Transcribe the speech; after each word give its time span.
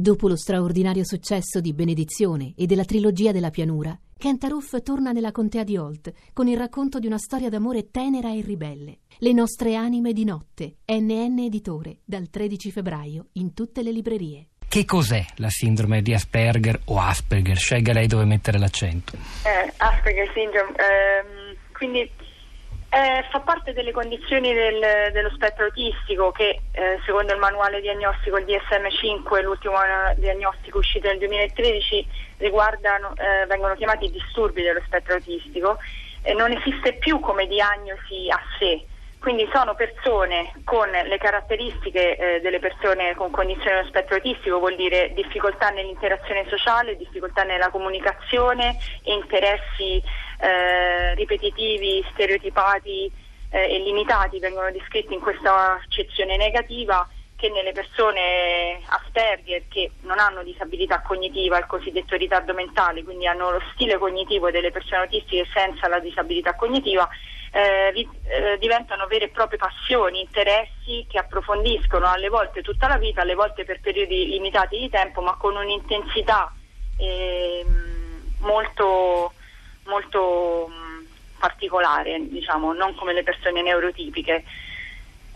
Dopo 0.00 0.28
lo 0.28 0.36
straordinario 0.36 1.04
successo 1.04 1.60
di 1.60 1.74
Benedizione 1.74 2.54
e 2.56 2.64
della 2.64 2.86
trilogia 2.86 3.32
della 3.32 3.50
pianura, 3.50 3.94
Kent 4.16 4.44
Aruf 4.44 4.82
torna 4.82 5.12
nella 5.12 5.30
contea 5.30 5.62
di 5.62 5.76
Holt 5.76 6.10
con 6.32 6.48
il 6.48 6.56
racconto 6.56 6.98
di 6.98 7.06
una 7.06 7.18
storia 7.18 7.50
d'amore 7.50 7.90
tenera 7.90 8.32
e 8.32 8.40
ribelle. 8.40 9.00
Le 9.18 9.32
nostre 9.34 9.74
anime 9.74 10.14
di 10.14 10.24
notte, 10.24 10.76
NN 10.86 11.40
Editore, 11.40 11.98
dal 12.02 12.30
13 12.30 12.70
febbraio 12.70 13.26
in 13.32 13.52
tutte 13.52 13.82
le 13.82 13.92
librerie. 13.92 14.46
Che 14.66 14.86
cos'è 14.86 15.22
la 15.36 15.50
sindrome 15.50 16.00
di 16.00 16.14
Asperger 16.14 16.80
o 16.86 16.98
Asperger? 16.98 17.58
Scelga 17.58 17.92
lei 17.92 18.06
dove 18.06 18.24
mettere 18.24 18.58
l'accento. 18.58 19.18
Eh, 19.44 19.70
Asperger 19.76 20.32
syndrome, 20.32 20.70
ehm, 20.78 21.56
quindi 21.76 22.10
eh, 22.90 23.24
fa 23.30 23.40
parte 23.40 23.72
delle 23.72 23.92
condizioni 23.92 24.52
del, 24.52 25.12
dello 25.12 25.30
spettro 25.30 25.64
autistico 25.66 26.32
che 26.32 26.60
eh, 26.72 26.98
secondo 27.06 27.32
il 27.32 27.38
manuale 27.38 27.80
diagnostico, 27.80 28.36
il 28.36 28.46
DSM-5, 28.46 29.42
l'ultimo 29.42 29.76
diagnostico 30.16 30.78
uscito 30.78 31.06
nel 31.06 31.18
2013, 31.18 32.06
riguardano, 32.38 33.14
eh, 33.14 33.46
vengono 33.46 33.76
chiamati 33.76 34.10
disturbi 34.10 34.62
dello 34.62 34.82
spettro 34.84 35.14
autistico 35.14 35.78
e 36.22 36.34
non 36.34 36.50
esiste 36.50 36.94
più 36.94 37.20
come 37.20 37.46
diagnosi 37.46 38.28
a 38.28 38.40
sé. 38.58 38.84
Quindi 39.20 39.46
sono 39.52 39.74
persone 39.74 40.50
con 40.64 40.88
le 40.88 41.18
caratteristiche 41.18 42.16
eh, 42.16 42.40
delle 42.40 42.58
persone 42.58 43.14
con 43.14 43.30
condizione 43.30 43.76
dello 43.76 43.88
spettro 43.88 44.14
autistico, 44.14 44.58
vuol 44.58 44.76
dire 44.76 45.12
difficoltà 45.12 45.68
nell'interazione 45.68 46.46
sociale, 46.48 46.96
difficoltà 46.96 47.42
nella 47.42 47.68
comunicazione 47.68 48.78
interessi 49.02 50.02
eh, 50.40 51.14
ripetitivi, 51.16 52.02
stereotipati 52.12 53.12
eh, 53.50 53.74
e 53.74 53.78
limitati 53.80 54.38
vengono 54.38 54.70
descritti 54.70 55.12
in 55.12 55.20
questa 55.20 55.74
accezione 55.74 56.38
negativa 56.38 57.06
che 57.40 57.48
nelle 57.48 57.72
persone 57.72 58.80
Asperger 58.86 59.64
che 59.68 59.92
non 60.02 60.18
hanno 60.18 60.42
disabilità 60.42 61.00
cognitiva, 61.00 61.58
il 61.58 61.66
cosiddetto 61.66 62.14
ritardo 62.16 62.52
mentale, 62.52 63.02
quindi 63.02 63.26
hanno 63.26 63.50
lo 63.50 63.62
stile 63.72 63.96
cognitivo 63.96 64.50
delle 64.50 64.70
persone 64.70 65.02
autistiche 65.02 65.46
senza 65.52 65.88
la 65.88 65.98
disabilità 66.00 66.54
cognitiva, 66.54 67.08
eh, 67.52 67.92
eh, 68.24 68.58
diventano 68.58 69.06
vere 69.06 69.26
e 69.26 69.28
proprie 69.28 69.58
passioni, 69.58 70.20
interessi 70.20 71.06
che 71.08 71.18
approfondiscono 71.18 72.06
alle 72.06 72.28
volte 72.28 72.62
tutta 72.62 72.88
la 72.88 72.96
vita, 72.96 73.22
alle 73.22 73.34
volte 73.34 73.64
per 73.64 73.80
periodi 73.80 74.28
limitati 74.28 74.78
di 74.78 74.88
tempo, 74.88 75.20
ma 75.20 75.34
con 75.34 75.56
un'intensità 75.56 76.52
eh, 76.96 77.64
molto 78.38 79.32
molto 79.84 80.68
mh, 80.68 81.06
particolare, 81.38 82.28
diciamo, 82.28 82.72
non 82.72 82.94
come 82.94 83.12
le 83.12 83.22
persone 83.22 83.62
neurotipiche. 83.62 84.44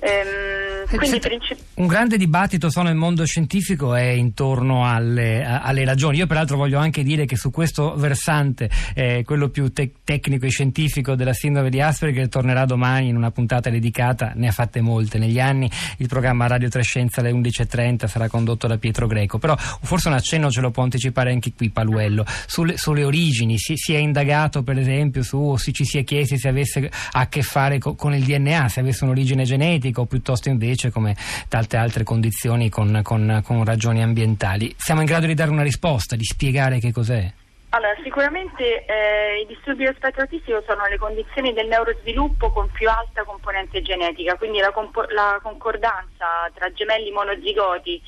Ehm, 0.00 0.63
princip- 0.86 1.56
un 1.74 1.86
grande 1.86 2.16
dibattito 2.16 2.70
so, 2.70 2.82
nel 2.82 2.94
mondo 2.94 3.24
scientifico 3.24 3.94
è 3.94 4.02
intorno 4.02 4.86
alle, 4.88 5.44
alle, 5.44 5.84
ragioni. 5.84 6.18
Io 6.18 6.26
peraltro 6.26 6.56
voglio 6.56 6.78
anche 6.78 7.02
dire 7.02 7.26
che 7.26 7.36
su 7.36 7.50
questo 7.50 7.94
versante, 7.96 8.70
eh, 8.94 9.22
quello 9.24 9.48
più 9.48 9.72
te- 9.72 9.92
tecnico 10.04 10.46
e 10.46 10.50
scientifico 10.50 11.14
della 11.14 11.32
sindrome 11.32 11.70
di 11.70 11.80
Asperger, 11.80 12.28
tornerà 12.28 12.64
domani 12.64 13.08
in 13.08 13.16
una 13.16 13.30
puntata 13.30 13.70
dedicata, 13.70 14.32
ne 14.36 14.48
ha 14.48 14.52
fatte 14.52 14.80
molte 14.80 15.18
negli 15.18 15.40
anni, 15.40 15.70
il 15.98 16.08
programma 16.08 16.46
Radio 16.46 16.68
Trescenza 16.68 17.20
alle 17.20 17.32
11.30 17.32 18.06
sarà 18.06 18.28
condotto 18.28 18.66
da 18.66 18.78
Pietro 18.78 19.06
Greco, 19.06 19.38
però 19.38 19.56
forse 19.56 20.08
un 20.08 20.14
accenno 20.14 20.50
ce 20.50 20.60
lo 20.60 20.70
può 20.70 20.82
anticipare 20.82 21.32
anche 21.32 21.52
qui 21.56 21.70
Paluello. 21.70 22.24
Sulle, 22.46 22.76
sulle 22.76 23.04
origini 23.04 23.58
si, 23.58 23.76
si, 23.76 23.94
è 23.94 23.98
indagato 23.98 24.62
per 24.62 24.78
esempio 24.78 25.22
su, 25.22 25.38
o 25.38 25.56
si 25.56 25.72
ci 25.72 25.84
si 25.84 25.98
è 25.98 26.04
chiesti 26.04 26.38
se 26.38 26.48
avesse 26.48 26.90
a 27.12 27.26
che 27.28 27.42
fare 27.42 27.78
co- 27.78 27.94
con 27.94 28.14
il 28.14 28.24
DNA, 28.24 28.68
se 28.68 28.80
avesse 28.80 29.04
un'origine 29.04 29.44
genetica 29.44 30.00
o 30.00 30.06
piuttosto 30.06 30.48
invece 30.48 30.73
come 30.90 31.16
tante 31.48 31.76
altre 31.76 32.04
condizioni 32.04 32.68
con, 32.68 33.00
con, 33.02 33.42
con 33.44 33.64
ragioni 33.64 34.02
ambientali. 34.02 34.74
Siamo 34.76 35.00
in 35.00 35.06
grado 35.06 35.26
di 35.26 35.34
dare 35.34 35.50
una 35.50 35.62
risposta, 35.62 36.16
di 36.16 36.24
spiegare 36.24 36.78
che 36.78 36.92
cos'è? 36.92 37.32
Allora, 37.74 37.96
sicuramente 38.04 38.84
eh, 38.84 39.40
i 39.42 39.46
disturbi 39.46 39.82
dello 39.82 39.96
spettro 39.96 40.22
autistico 40.22 40.62
sono 40.64 40.86
le 40.86 40.96
condizioni 40.96 41.52
del 41.52 41.66
neurosviluppo 41.66 42.50
con 42.50 42.70
più 42.70 42.88
alta 42.88 43.24
componente 43.24 43.82
genetica, 43.82 44.36
quindi 44.36 44.60
la, 44.60 44.70
compo- 44.70 45.06
la 45.08 45.40
concordanza 45.42 46.48
tra 46.54 46.72
gemelli 46.72 47.10
monozigoti 47.10 48.00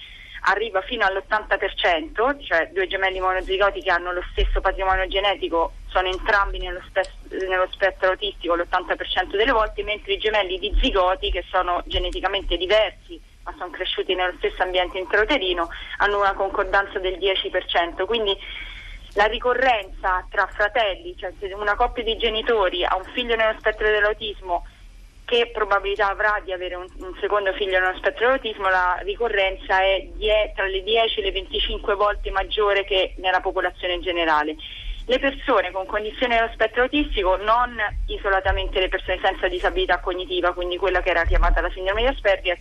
arriva 0.43 0.81
fino 0.83 1.05
all'80%, 1.05 2.45
cioè 2.45 2.71
due 2.73 2.87
gemelli 2.87 3.19
monozigoti 3.19 3.83
che 3.83 3.91
hanno 3.91 4.13
lo 4.13 4.23
stesso 4.31 4.61
patrimonio 4.61 5.09
genetico 5.09 5.73
sono 5.97 6.09
entrambi 6.09 6.59
nello, 6.59 6.83
spe- 6.87 7.11
nello 7.47 7.67
spettro 7.71 8.11
autistico 8.11 8.55
l'80% 8.55 9.31
delle 9.31 9.53
volte, 9.53 9.83
mentre 9.83 10.13
i 10.13 10.19
gemelli 10.19 10.59
di 10.59 10.77
zigoti, 10.79 11.31
che 11.31 11.43
sono 11.49 11.83
geneticamente 11.87 12.59
diversi 12.59 13.19
ma 13.45 13.55
sono 13.57 13.71
cresciuti 13.71 14.13
nello 14.17 14.35
stesso 14.39 14.61
ambiente 14.65 14.99
intrauterino, 14.99 15.69
hanno 15.99 16.19
una 16.19 16.35
concordanza 16.35 16.99
del 16.99 17.17
10%. 17.17 18.05
Quindi 18.05 18.37
la 19.15 19.27
ricorrenza 19.27 20.27
tra 20.29 20.49
fratelli, 20.53 21.17
cioè 21.17 21.33
se 21.39 21.55
una 21.55 21.77
coppia 21.77 22.03
di 22.03 22.17
genitori 22.17 22.85
ha 22.85 22.97
un 22.97 23.05
figlio 23.15 23.37
nello 23.37 23.57
spettro 23.61 23.89
dell'autismo 23.89 24.67
che 25.25 25.51
probabilità 25.53 26.09
avrà 26.09 26.41
di 26.45 26.53
avere 26.53 26.75
un, 26.75 26.87
un 26.99 27.17
secondo 27.21 27.53
figlio 27.53 27.79
nello 27.79 27.97
spettro 27.99 28.27
dell'autismo, 28.27 28.69
la 28.69 28.99
ricorrenza 29.05 29.81
è 29.81 30.09
die, 30.15 30.53
tra 30.57 30.67
le 30.67 30.83
10 30.83 31.21
e 31.21 31.23
le 31.23 31.33
25 31.33 31.95
volte 31.95 32.31
maggiore 32.33 32.85
che 32.85 33.15
nella 33.19 33.41
popolazione 33.41 33.95
in 33.95 34.03
generale. 34.03 34.57
Le 35.09 35.19
persone 35.21 35.71
con 35.71 35.87
condizioni 35.87 36.35
dello 36.35 36.51
spettro 36.53 36.83
autistico, 36.83 37.37
non 37.37 37.77
isolatamente 38.07 38.81
le 38.81 38.89
persone 38.89 39.21
senza 39.23 39.47
disabilità 39.47 40.01
cognitiva, 40.01 40.53
quindi 40.53 40.77
quella 40.77 41.01
che 41.01 41.11
era 41.11 41.25
chiamata 41.25 41.61
la 41.61 41.71
sindrome 41.71 42.03
di 42.03 42.09
Asperger, 42.09 42.59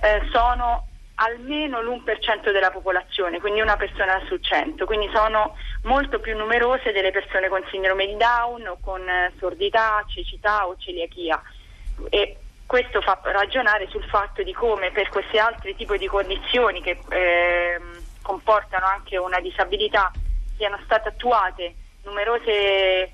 eh, 0.00 0.22
sono 0.30 0.86
almeno 1.16 1.82
l'1% 1.82 2.52
della 2.52 2.70
popolazione, 2.70 3.40
quindi 3.40 3.60
una 3.60 3.76
persona 3.76 4.20
su 4.26 4.38
100, 4.38 4.86
quindi 4.86 5.10
sono 5.12 5.56
molto 5.82 6.20
più 6.20 6.36
numerose 6.36 6.92
delle 6.92 7.10
persone 7.10 7.48
con 7.48 7.64
sindrome 7.70 8.06
di 8.06 8.16
Down 8.16 8.66
o 8.68 8.78
con 8.80 9.06
eh, 9.08 9.32
sordità, 9.38 10.04
cecità 10.06 10.68
o 10.68 10.76
celiachia. 10.78 11.42
E 12.10 12.36
questo 12.64 13.00
fa 13.00 13.20
ragionare 13.24 13.88
sul 13.88 14.04
fatto 14.04 14.42
di 14.44 14.52
come 14.52 14.92
per 14.92 15.08
questi 15.08 15.36
altri 15.36 15.74
tipi 15.74 15.98
di 15.98 16.06
condizioni 16.06 16.80
che 16.80 16.98
eh, 17.10 17.80
comportano 18.22 18.86
anche 18.86 19.16
una 19.18 19.40
disabilità 19.40 20.10
siano 20.56 20.78
state 20.84 21.08
attuate 21.08 21.74
numerose 22.04 23.12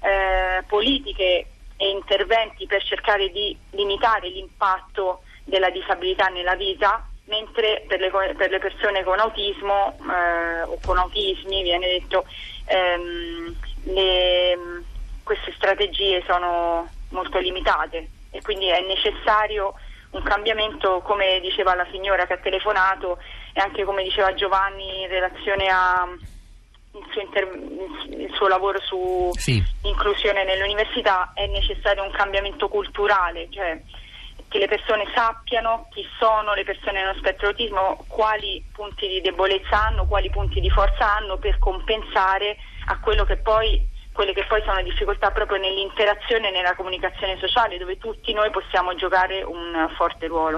eh, 0.00 0.62
politiche 0.66 1.46
e 1.76 1.90
interventi 1.90 2.66
per 2.66 2.82
cercare 2.82 3.30
di 3.30 3.56
limitare 3.70 4.28
l'impatto 4.28 5.22
della 5.44 5.70
disabilità 5.70 6.26
nella 6.26 6.54
vita, 6.54 7.06
mentre 7.24 7.84
per 7.86 8.00
le, 8.00 8.10
per 8.10 8.50
le 8.50 8.58
persone 8.58 9.04
con 9.04 9.18
autismo 9.18 9.96
eh, 9.98 10.62
o 10.62 10.78
con 10.84 10.98
autismi 10.98 11.62
viene 11.62 11.86
detto 11.86 12.24
ehm, 12.66 13.56
le, 13.84 14.58
queste 15.22 15.52
strategie 15.52 16.22
sono 16.26 16.88
molto 17.10 17.38
limitate 17.38 18.08
e 18.30 18.42
quindi 18.42 18.66
è 18.66 18.80
necessario 18.80 19.74
un 20.10 20.22
cambiamento, 20.22 21.00
come 21.02 21.38
diceva 21.40 21.74
la 21.74 21.86
signora 21.90 22.26
che 22.26 22.34
ha 22.34 22.38
telefonato 22.38 23.18
e 23.52 23.60
anche 23.60 23.84
come 23.84 24.02
diceva 24.02 24.34
Giovanni 24.34 25.02
in 25.02 25.08
relazione 25.08 25.68
al 27.02 27.10
suo, 27.12 27.20
inter- 27.20 28.18
il 28.18 28.32
suo 28.34 28.48
lavoro 28.48 28.80
su 28.80 29.30
sì. 29.34 29.62
inclusione 29.82 30.44
nell'università, 30.44 31.32
è 31.34 31.46
necessario 31.46 32.02
un 32.02 32.10
cambiamento 32.10 32.68
culturale, 32.68 33.48
cioè 33.50 33.80
che 34.48 34.58
le 34.58 34.68
persone 34.68 35.04
sappiano 35.14 35.88
chi 35.90 36.06
sono 36.18 36.54
le 36.54 36.64
persone 36.64 37.00
nello 37.00 37.18
spettro 37.18 37.48
autismo, 37.48 38.04
quali 38.08 38.64
punti 38.72 39.06
di 39.06 39.20
debolezza 39.20 39.86
hanno, 39.86 40.06
quali 40.06 40.30
punti 40.30 40.60
di 40.60 40.70
forza 40.70 41.16
hanno 41.16 41.36
per 41.36 41.58
compensare 41.58 42.56
a 42.86 42.98
quello 42.98 43.24
che 43.24 43.36
poi 43.36 43.96
quelle 44.18 44.32
che 44.32 44.46
poi 44.46 44.60
sono 44.66 44.82
difficoltà 44.82 45.30
proprio 45.30 45.58
nell'interazione 45.58 46.48
e 46.48 46.50
nella 46.50 46.74
comunicazione 46.74 47.38
sociale 47.38 47.78
dove 47.78 47.98
tutti 47.98 48.32
noi 48.32 48.50
possiamo 48.50 48.96
giocare 48.96 49.44
un 49.44 49.88
forte 49.96 50.26
ruolo. 50.26 50.56